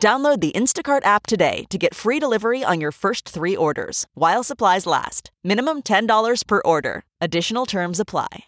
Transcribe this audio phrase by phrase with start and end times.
[0.00, 4.44] Download the Instacart app today to get free delivery on your first three orders while
[4.44, 5.32] supplies last.
[5.42, 7.02] Minimum $10 per order.
[7.20, 8.44] Additional terms apply.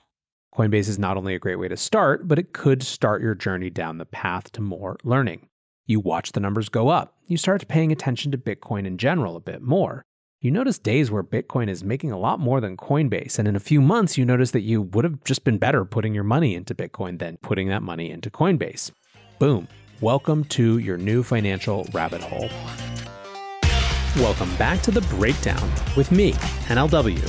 [0.55, 3.71] Coinbase is not only a great way to start, but it could start your journey
[3.71, 5.49] down the path to more learning.
[5.87, 7.17] You watch the numbers go up.
[7.27, 10.05] You start paying attention to Bitcoin in general a bit more.
[10.41, 13.61] You notice days where Bitcoin is making a lot more than Coinbase, and in a
[13.61, 16.75] few months, you notice that you would have just been better putting your money into
[16.75, 18.93] Bitcoin than putting that money into Coinbase.
[19.39, 19.69] Boom.
[20.03, 22.49] Welcome to your new financial rabbit hole.
[24.17, 26.33] Welcome back to The Breakdown with me,
[26.69, 27.21] NLW.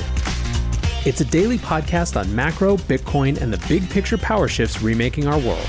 [1.06, 5.38] It's a daily podcast on macro, Bitcoin, and the big picture power shifts remaking our
[5.38, 5.68] world.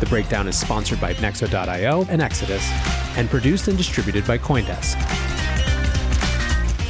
[0.00, 2.68] The Breakdown is sponsored by Nexo.io and Exodus,
[3.16, 5.31] and produced and distributed by Coindesk.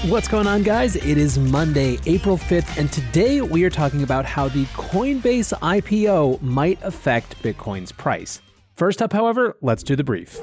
[0.09, 0.97] What's going on, guys?
[0.97, 6.43] It is Monday, April 5th, and today we are talking about how the Coinbase IPO
[6.43, 8.43] might affect Bitcoin's price.
[8.75, 10.41] First up, however, let's do the brief.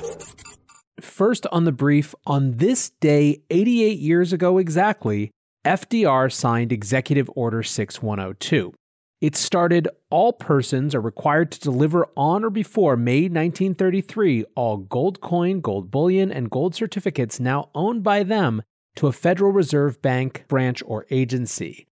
[1.01, 5.29] First, on the brief, on this day, 88 years ago exactly,
[5.65, 8.73] FDR signed Executive Order 6102.
[9.19, 15.19] It started all persons are required to deliver on or before May 1933 all gold
[15.19, 18.61] coin, gold bullion, and gold certificates now owned by them
[18.95, 21.87] to a Federal Reserve Bank branch or agency.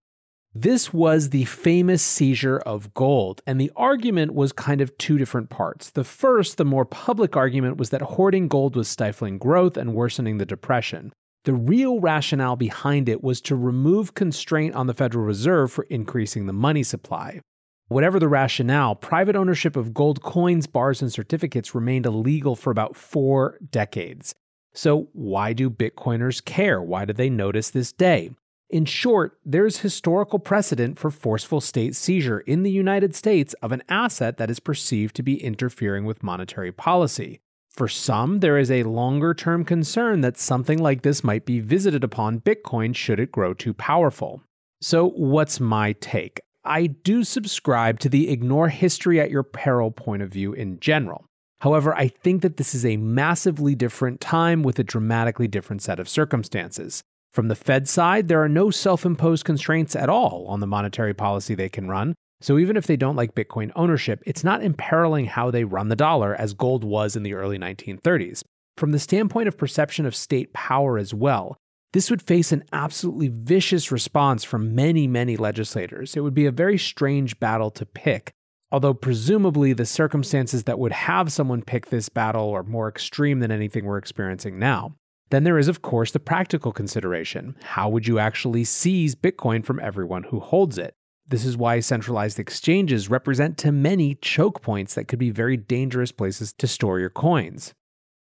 [0.54, 5.50] This was the famous seizure of gold, and the argument was kind of two different
[5.50, 5.90] parts.
[5.90, 10.38] The first, the more public argument, was that hoarding gold was stifling growth and worsening
[10.38, 11.12] the Depression.
[11.44, 16.46] The real rationale behind it was to remove constraint on the Federal Reserve for increasing
[16.46, 17.40] the money supply.
[17.88, 22.96] Whatever the rationale, private ownership of gold coins, bars, and certificates remained illegal for about
[22.96, 24.34] four decades.
[24.78, 26.80] So, why do Bitcoiners care?
[26.80, 28.30] Why do they notice this day?
[28.70, 33.82] In short, there's historical precedent for forceful state seizure in the United States of an
[33.88, 37.40] asset that is perceived to be interfering with monetary policy.
[37.68, 42.04] For some, there is a longer term concern that something like this might be visited
[42.04, 44.44] upon Bitcoin should it grow too powerful.
[44.80, 46.40] So, what's my take?
[46.64, 51.24] I do subscribe to the ignore history at your peril point of view in general.
[51.60, 55.98] However, I think that this is a massively different time with a dramatically different set
[55.98, 57.02] of circumstances.
[57.32, 61.14] From the Fed side, there are no self imposed constraints at all on the monetary
[61.14, 62.14] policy they can run.
[62.40, 65.96] So even if they don't like Bitcoin ownership, it's not imperiling how they run the
[65.96, 68.44] dollar as gold was in the early 1930s.
[68.76, 71.56] From the standpoint of perception of state power as well,
[71.92, 76.16] this would face an absolutely vicious response from many, many legislators.
[76.16, 78.30] It would be a very strange battle to pick
[78.70, 83.50] Although presumably the circumstances that would have someone pick this battle are more extreme than
[83.50, 84.94] anything we're experiencing now.
[85.30, 87.56] Then there is, of course, the practical consideration.
[87.62, 90.94] How would you actually seize Bitcoin from everyone who holds it?
[91.26, 96.12] This is why centralized exchanges represent to many choke points that could be very dangerous
[96.12, 97.74] places to store your coins.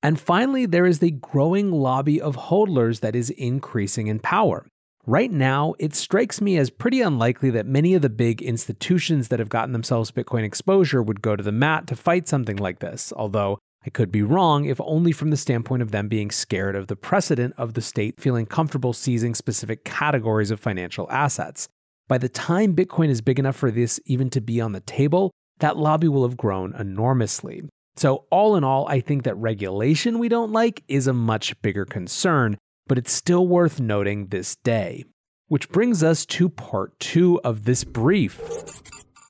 [0.04, 4.68] And finally, there is the growing lobby of hodlers that is increasing in power.
[5.10, 9.40] Right now, it strikes me as pretty unlikely that many of the big institutions that
[9.40, 13.14] have gotten themselves Bitcoin exposure would go to the mat to fight something like this,
[13.16, 16.88] although I could be wrong if only from the standpoint of them being scared of
[16.88, 21.70] the precedent of the state feeling comfortable seizing specific categories of financial assets.
[22.10, 25.32] By the time Bitcoin is big enough for this even to be on the table,
[25.60, 27.64] that lobby will have grown enormously.
[27.96, 31.86] So, all in all, I think that regulation we don't like is a much bigger
[31.86, 32.58] concern
[32.88, 35.06] but it's still worth noting this day.
[35.48, 38.42] Which brings us to part two of this brief.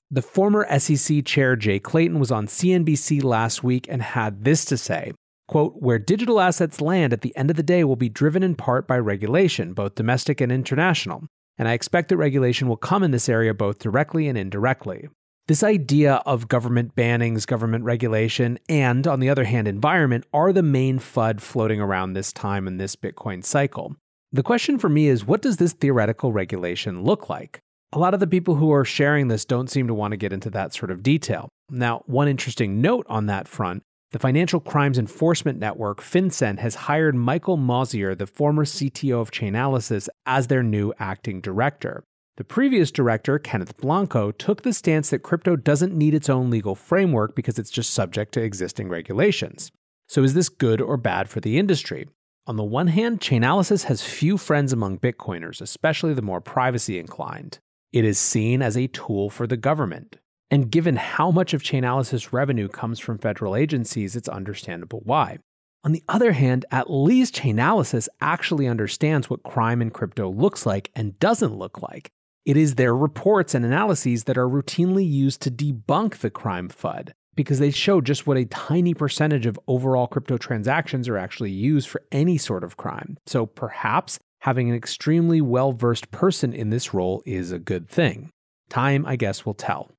[0.09, 4.77] The former SEC chair Jay Clayton was on CNBC last week and had this to
[4.77, 5.11] say
[5.47, 8.55] quote, where digital assets land at the end of the day will be driven in
[8.55, 11.23] part by regulation, both domestic and international.
[11.57, 15.07] And I expect that regulation will come in this area both directly and indirectly.
[15.47, 20.61] This idea of government bannings, government regulation, and on the other hand, environment are the
[20.61, 23.95] main FUD floating around this time in this Bitcoin cycle.
[24.33, 27.61] The question for me is what does this theoretical regulation look like?
[27.93, 30.33] A lot of the people who are sharing this don't seem to want to get
[30.33, 31.47] into that sort of detail.
[31.69, 37.15] Now, one interesting note on that front the Financial Crimes Enforcement Network, FinCEN, has hired
[37.15, 42.03] Michael Mosier, the former CTO of Chainalysis, as their new acting director.
[42.37, 46.75] The previous director, Kenneth Blanco, took the stance that crypto doesn't need its own legal
[46.75, 49.71] framework because it's just subject to existing regulations.
[50.07, 52.07] So, is this good or bad for the industry?
[52.45, 57.57] On the one hand, Chainalysis has few friends among Bitcoiners, especially the more privacy inclined.
[57.91, 60.17] It is seen as a tool for the government.
[60.51, 65.39] And given how much of Chainalysis revenue comes from federal agencies, it's understandable why.
[65.83, 70.91] On the other hand, at least Chainalysis actually understands what crime in crypto looks like
[70.95, 72.11] and doesn't look like,
[72.47, 77.11] it is their reports and analyses that are routinely used to debunk the crime FUD
[77.35, 81.89] because they show just what a tiny percentage of overall crypto transactions are actually used
[81.89, 83.17] for any sort of crime.
[83.25, 88.29] So perhaps having an extremely well versed person in this role is a good thing.
[88.69, 89.91] Time, I guess, will tell.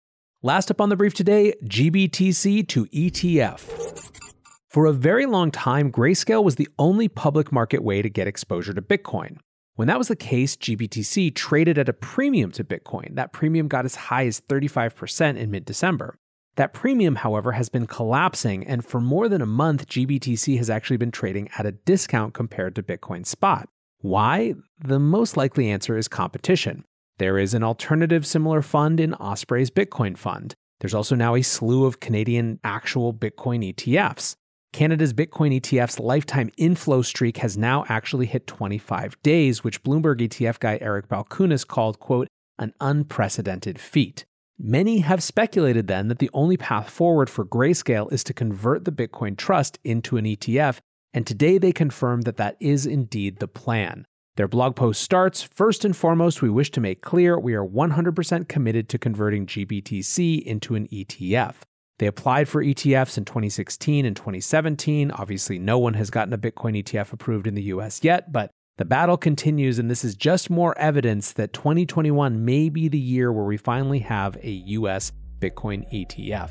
[0.43, 3.61] Last up on the brief today GBTC to ETF.
[4.71, 8.73] For a very long time, Grayscale was the only public market way to get exposure
[8.73, 9.37] to Bitcoin.
[9.79, 13.15] When that was the case, GBTC traded at a premium to Bitcoin.
[13.15, 16.19] That premium got as high as 35% in mid December.
[16.57, 20.97] That premium, however, has been collapsing, and for more than a month, GBTC has actually
[20.97, 23.69] been trading at a discount compared to Bitcoin spot.
[23.99, 24.55] Why?
[24.85, 26.85] The most likely answer is competition.
[27.19, 30.57] There is an alternative similar fund in Osprey's Bitcoin Fund.
[30.81, 34.35] There's also now a slew of Canadian actual Bitcoin ETFs.
[34.73, 40.59] Canada's Bitcoin ETF's lifetime inflow streak has now actually hit 25 days, which Bloomberg ETF
[40.61, 42.29] guy Eric Balchunas called, quote,
[42.59, 44.25] an unprecedented feat.
[44.59, 48.93] Many have speculated then that the only path forward for Grayscale is to convert the
[48.93, 50.79] Bitcoin Trust into an ETF,
[51.15, 54.05] and today they confirm that that is indeed the plan.
[54.37, 58.49] Their blog post starts First and foremost, we wish to make clear we are 100%
[58.49, 61.55] committed to converting GBTC into an ETF.
[61.99, 65.11] They applied for ETFs in 2016 and 2017.
[65.11, 68.85] Obviously, no one has gotten a Bitcoin ETF approved in the US yet, but the
[68.85, 73.45] battle continues, and this is just more evidence that 2021 may be the year where
[73.45, 75.11] we finally have a US
[75.41, 76.51] Bitcoin ETF.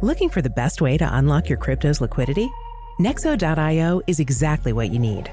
[0.00, 2.50] Looking for the best way to unlock your crypto's liquidity?
[2.98, 5.30] Nexo.io is exactly what you need.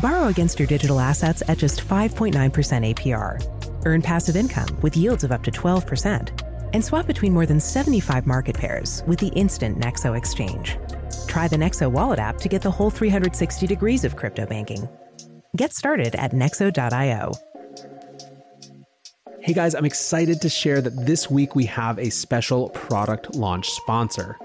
[0.00, 2.32] Borrow against your digital assets at just 5.9%
[2.94, 6.42] APR Earn passive income with yields of up to 12%.
[6.72, 10.76] And swap between more than 75 market pairs with the instant Nexo exchange.
[11.26, 14.88] Try the Nexo wallet app to get the whole 360 degrees of crypto banking.
[15.56, 17.32] Get started at nexo.io.
[19.40, 23.68] Hey guys, I'm excited to share that this week we have a special product launch
[23.68, 24.38] sponsor.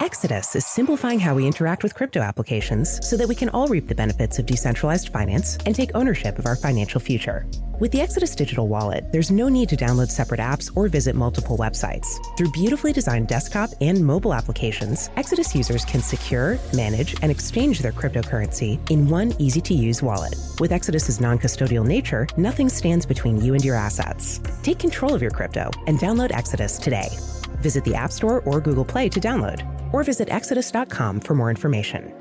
[0.00, 3.86] Exodus is simplifying how we interact with crypto applications so that we can all reap
[3.86, 7.46] the benefits of decentralized finance and take ownership of our financial future.
[7.80, 11.58] With the Exodus digital wallet, there's no need to download separate apps or visit multiple
[11.58, 12.18] websites.
[12.38, 17.92] Through beautifully designed desktop and mobile applications, Exodus users can secure, manage, and exchange their
[17.92, 20.34] cryptocurrency in one easy to use wallet.
[20.60, 24.40] With Exodus's non custodial nature, nothing stands between you and your assets.
[24.62, 27.10] Take control of your crypto and download Exodus today.
[27.58, 32.12] Visit the App Store or Google Play to download or visit exodus.com for more information.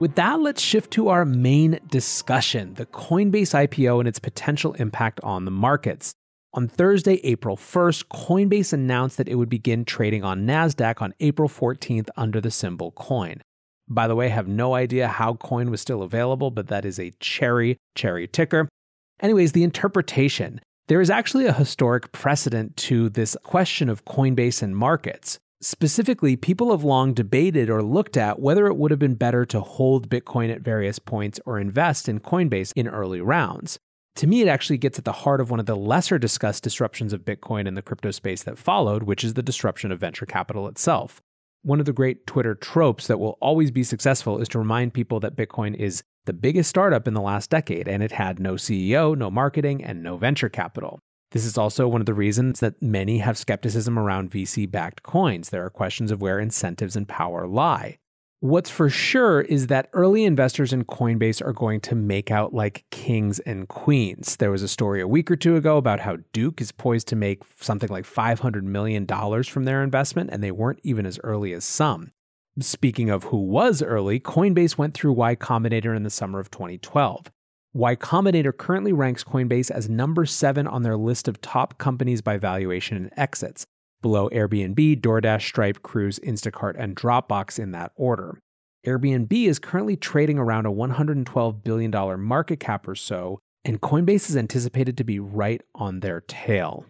[0.00, 5.20] With that, let's shift to our main discussion the Coinbase IPO and its potential impact
[5.22, 6.14] on the markets.
[6.52, 11.48] On Thursday, April 1st, Coinbase announced that it would begin trading on NASDAQ on April
[11.48, 13.40] 14th under the symbol COIN.
[13.88, 16.98] By the way, I have no idea how Coin was still available, but that is
[16.98, 18.68] a cherry, cherry ticker.
[19.20, 24.76] Anyways, the interpretation there is actually a historic precedent to this question of Coinbase and
[24.76, 25.38] markets.
[25.60, 29.60] Specifically, people have long debated or looked at whether it would have been better to
[29.60, 33.78] hold Bitcoin at various points or invest in Coinbase in early rounds.
[34.16, 37.14] To me, it actually gets at the heart of one of the lesser discussed disruptions
[37.14, 40.68] of Bitcoin and the crypto space that followed, which is the disruption of venture capital
[40.68, 41.22] itself.
[41.62, 45.18] One of the great Twitter tropes that will always be successful is to remind people
[45.20, 49.16] that Bitcoin is the biggest startup in the last decade, and it had no CEO,
[49.16, 51.00] no marketing, and no venture capital.
[51.32, 55.50] This is also one of the reasons that many have skepticism around VC backed coins.
[55.50, 57.98] There are questions of where incentives and power lie.
[58.44, 62.84] What's for sure is that early investors in Coinbase are going to make out like
[62.90, 64.36] kings and queens.
[64.36, 67.16] There was a story a week or two ago about how Duke is poised to
[67.16, 69.06] make something like $500 million
[69.44, 72.12] from their investment, and they weren't even as early as some.
[72.60, 77.28] Speaking of who was early, Coinbase went through Y Combinator in the summer of 2012.
[77.72, 82.38] Y Combinator currently ranks Coinbase as number seven on their list of top companies by
[82.38, 83.66] valuation and exits,
[84.02, 88.38] below Airbnb, DoorDash, Stripe, Cruise, Instacart, and Dropbox in that order.
[88.86, 94.36] Airbnb is currently trading around a $112 billion market cap or so, and Coinbase is
[94.36, 96.86] anticipated to be right on their tail.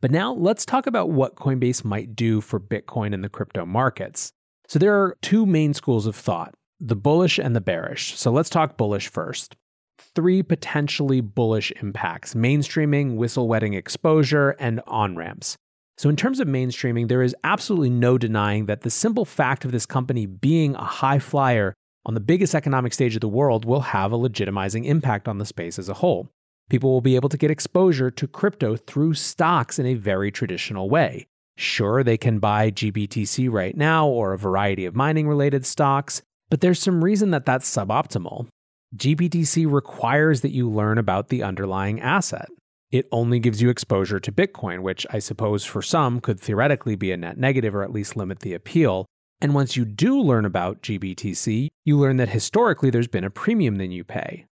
[0.00, 4.32] But now let's talk about what Coinbase might do for Bitcoin and the crypto markets.
[4.72, 8.18] So there are two main schools of thought the bullish and the bearish.
[8.18, 9.54] So let's talk bullish first.
[9.98, 15.58] Three potentially bullish impacts mainstreaming, whistle wetting exposure, and on ramps.
[15.98, 19.72] So, in terms of mainstreaming, there is absolutely no denying that the simple fact of
[19.72, 21.74] this company being a high flyer
[22.06, 25.44] on the biggest economic stage of the world will have a legitimizing impact on the
[25.44, 26.30] space as a whole.
[26.70, 30.88] People will be able to get exposure to crypto through stocks in a very traditional
[30.88, 31.26] way.
[31.56, 36.60] Sure, they can buy GBTC right now or a variety of mining related stocks, but
[36.60, 38.48] there's some reason that that's suboptimal.
[38.96, 42.48] GBTC requires that you learn about the underlying asset.
[42.90, 47.10] It only gives you exposure to Bitcoin, which I suppose for some could theoretically be
[47.10, 49.06] a net negative or at least limit the appeal.
[49.40, 53.76] And once you do learn about GBTC, you learn that historically there's been a premium
[53.76, 54.44] than you pay.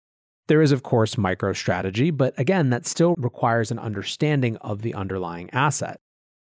[0.48, 5.50] There is, of course, MicroStrategy, but again, that still requires an understanding of the underlying
[5.50, 6.00] asset.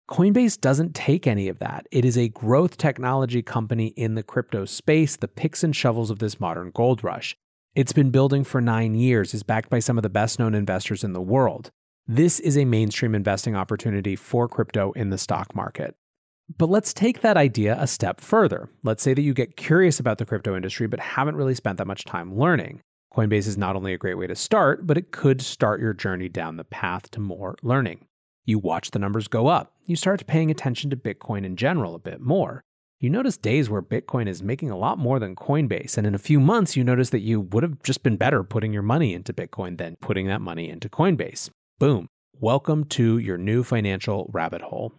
[0.09, 1.87] Coinbase doesn't take any of that.
[1.91, 6.19] It is a growth technology company in the crypto space, the picks and shovels of
[6.19, 7.37] this modern gold rush.
[7.75, 11.05] It's been building for nine years, is backed by some of the best known investors
[11.05, 11.71] in the world.
[12.07, 15.95] This is a mainstream investing opportunity for crypto in the stock market.
[16.57, 18.71] But let's take that idea a step further.
[18.83, 21.87] Let's say that you get curious about the crypto industry but haven't really spent that
[21.87, 22.81] much time learning.
[23.15, 26.31] Coinbase is not only a great way to start, but it could start your journey
[26.31, 28.07] down the path to more learning.
[28.49, 29.75] You watch the numbers go up.
[29.85, 32.65] You start paying attention to Bitcoin in general a bit more.
[32.99, 35.99] You notice days where Bitcoin is making a lot more than Coinbase.
[35.99, 38.73] And in a few months, you notice that you would have just been better putting
[38.73, 41.51] your money into Bitcoin than putting that money into Coinbase.
[41.79, 42.09] Boom.
[42.41, 44.95] Welcome to your new financial rabbit hole.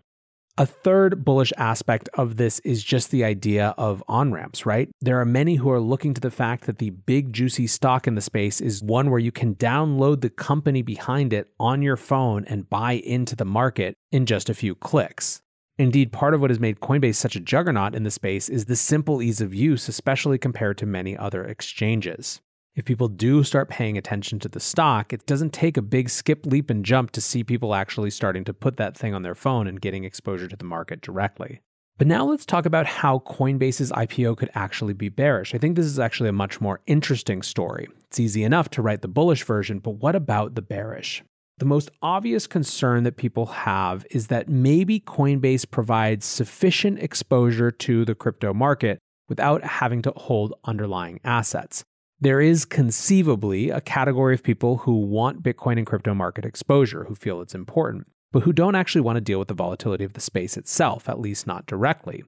[0.60, 4.89] A third bullish aspect of this is just the idea of on ramps, right?
[5.00, 8.16] There are many who are looking to the fact that the big, juicy stock in
[8.16, 12.44] the space is one where you can download the company behind it on your phone
[12.44, 15.42] and buy into the market in just a few clicks.
[15.78, 18.75] Indeed, part of what has made Coinbase such a juggernaut in the space is the
[18.75, 22.42] simple ease of use, especially compared to many other exchanges
[22.79, 26.45] if people do start paying attention to the stock, it doesn't take a big skip,
[26.45, 29.67] leap, and jump to see people actually starting to put that thing on their phone
[29.67, 31.59] and getting exposure to the market directly.
[31.98, 35.53] But now let's talk about how Coinbase's IPO could actually be bearish.
[35.53, 37.89] I think this is actually a much more interesting story.
[38.07, 41.21] It's easy enough to write the bullish version, but what about the bearish?
[41.57, 48.05] The most obvious concern that people have is that maybe Coinbase provides sufficient exposure to
[48.05, 51.83] the crypto market without having to hold underlying assets.
[52.21, 57.15] There is conceivably a category of people who want Bitcoin and crypto market exposure, who
[57.15, 60.19] feel it's important, but who don't actually want to deal with the volatility of the
[60.19, 62.23] space itself, at least not directly.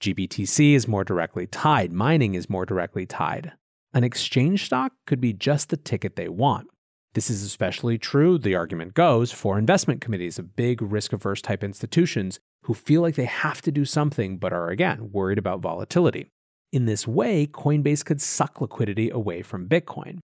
[0.00, 3.52] GBTC is more directly tied, mining is more directly tied.
[3.94, 6.66] An exchange stock could be just the ticket they want.
[7.14, 11.62] This is especially true, the argument goes, for investment committees of big risk averse type
[11.62, 16.32] institutions who feel like they have to do something but are, again, worried about volatility.
[16.76, 20.18] In this way, Coinbase could suck liquidity away from Bitcoin.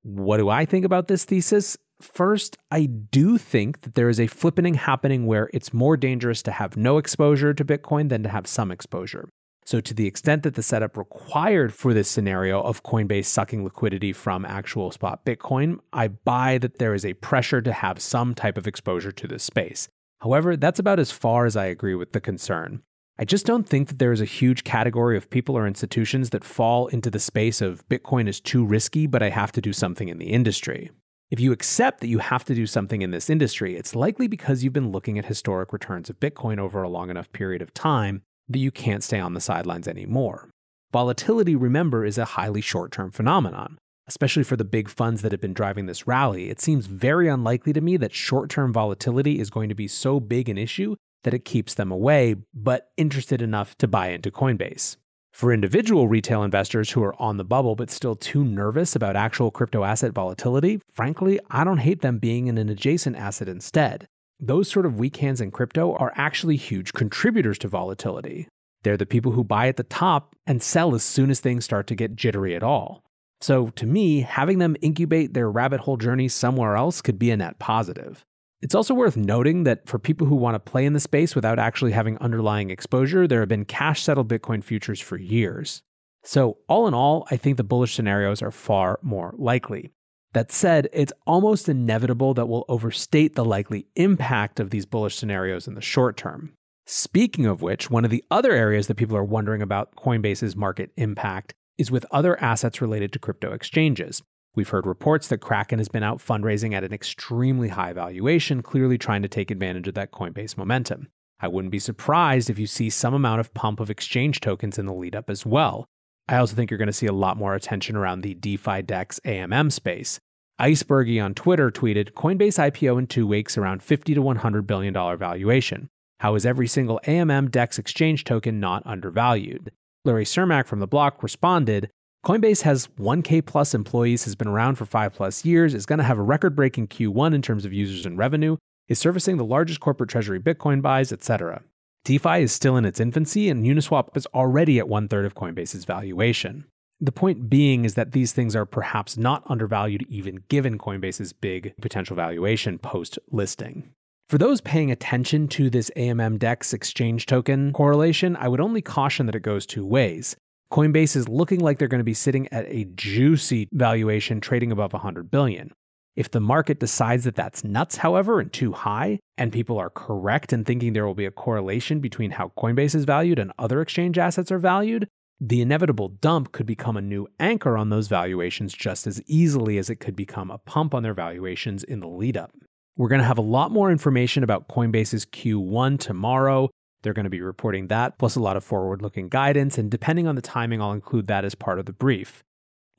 [0.00, 1.76] What do I think about this thesis?
[2.00, 6.50] First, I do think that there is a flippening happening where it's more dangerous to
[6.50, 9.28] have no exposure to Bitcoin than to have some exposure.
[9.66, 14.14] So, to the extent that the setup required for this scenario of Coinbase sucking liquidity
[14.14, 18.56] from actual spot Bitcoin, I buy that there is a pressure to have some type
[18.56, 19.88] of exposure to this space.
[20.20, 22.80] However, that's about as far as I agree with the concern.
[23.20, 26.44] I just don't think that there is a huge category of people or institutions that
[26.44, 30.08] fall into the space of Bitcoin is too risky, but I have to do something
[30.08, 30.92] in the industry.
[31.28, 34.62] If you accept that you have to do something in this industry, it's likely because
[34.62, 38.22] you've been looking at historic returns of Bitcoin over a long enough period of time
[38.48, 40.48] that you can't stay on the sidelines anymore.
[40.92, 43.78] Volatility, remember, is a highly short term phenomenon.
[44.06, 47.72] Especially for the big funds that have been driving this rally, it seems very unlikely
[47.72, 50.94] to me that short term volatility is going to be so big an issue
[51.24, 54.96] that it keeps them away, but interested enough to buy into Coinbase.
[55.32, 59.50] For individual retail investors who are on the bubble but still too nervous about actual
[59.50, 64.06] crypto asset volatility, frankly, I don't hate them being in an adjacent asset instead.
[64.40, 68.48] Those sort of weak hands in crypto are actually huge contributors to volatility.
[68.82, 71.86] They're the people who buy at the top and sell as soon as things start
[71.88, 73.02] to get jittery at all.
[73.40, 77.36] So, to me, having them incubate their rabbit hole journey somewhere else could be a
[77.36, 78.24] net positive.
[78.60, 81.60] It's also worth noting that for people who want to play in the space without
[81.60, 85.82] actually having underlying exposure, there have been cash settled Bitcoin futures for years.
[86.24, 89.92] So, all in all, I think the bullish scenarios are far more likely.
[90.32, 95.68] That said, it's almost inevitable that we'll overstate the likely impact of these bullish scenarios
[95.68, 96.52] in the short term.
[96.84, 100.90] Speaking of which, one of the other areas that people are wondering about Coinbase's market
[100.96, 104.22] impact is with other assets related to crypto exchanges.
[104.58, 108.98] We've heard reports that Kraken has been out fundraising at an extremely high valuation, clearly
[108.98, 111.06] trying to take advantage of that Coinbase momentum.
[111.38, 114.86] I wouldn't be surprised if you see some amount of pump of exchange tokens in
[114.86, 115.86] the lead up as well.
[116.26, 119.20] I also think you're going to see a lot more attention around the DeFi DEX
[119.24, 120.18] AMM space.
[120.60, 125.16] Icebergy on Twitter tweeted Coinbase IPO in two weeks around 50 to 100 billion dollar
[125.16, 125.88] valuation.
[126.18, 129.70] How is every single AMM DEX exchange token not undervalued?
[130.04, 131.90] Larry Cermak from the block responded,
[132.26, 136.04] Coinbase has 1K plus employees, has been around for five plus years, is going to
[136.04, 138.56] have a record breaking Q1 in terms of users and revenue,
[138.88, 141.62] is servicing the largest corporate treasury Bitcoin buys, etc.
[142.04, 145.84] DeFi is still in its infancy, and Uniswap is already at one third of Coinbase's
[145.84, 146.64] valuation.
[147.00, 151.74] The point being is that these things are perhaps not undervalued even given Coinbase's big
[151.80, 153.90] potential valuation post listing.
[154.28, 159.26] For those paying attention to this AMM DEX exchange token correlation, I would only caution
[159.26, 160.36] that it goes two ways.
[160.70, 164.92] Coinbase is looking like they're going to be sitting at a juicy valuation trading above
[164.92, 165.72] 100 billion.
[166.14, 170.52] If the market decides that that's nuts, however, and too high, and people are correct
[170.52, 174.18] in thinking there will be a correlation between how Coinbase is valued and other exchange
[174.18, 175.08] assets are valued,
[175.40, 179.88] the inevitable dump could become a new anchor on those valuations just as easily as
[179.88, 182.50] it could become a pump on their valuations in the lead up.
[182.96, 186.68] We're going to have a lot more information about Coinbase's Q1 tomorrow.
[187.02, 190.26] They're going to be reporting that, plus a lot of forward looking guidance, and depending
[190.26, 192.42] on the timing, I'll include that as part of the brief.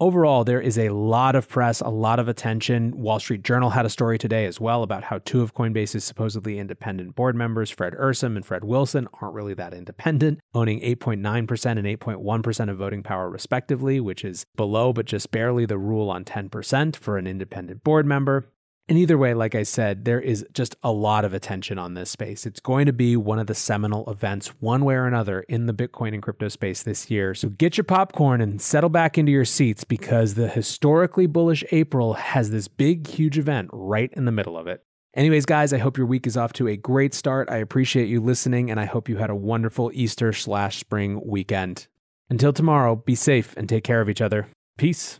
[0.01, 2.97] Overall, there is a lot of press, a lot of attention.
[2.97, 6.57] Wall Street Journal had a story today as well about how two of Coinbase's supposedly
[6.57, 11.47] independent board members, Fred Ehrsam and Fred Wilson, aren't really that independent, owning 8.9% and
[11.49, 16.95] 8.1% of voting power, respectively, which is below but just barely the rule on 10%
[16.95, 18.47] for an independent board member.
[18.89, 22.09] And either way, like I said, there is just a lot of attention on this
[22.09, 22.47] space.
[22.47, 25.73] It's going to be one of the seminal events, one way or another, in the
[25.73, 27.35] Bitcoin and crypto space this year.
[27.35, 32.15] So get your popcorn and settle back into your seats because the historically bullish April
[32.15, 34.83] has this big, huge event right in the middle of it.
[35.13, 37.47] Anyways, guys, I hope your week is off to a great start.
[37.51, 41.85] I appreciate you listening, and I hope you had a wonderful Easter slash spring weekend.
[42.27, 44.47] Until tomorrow, be safe and take care of each other.
[44.79, 45.19] Peace.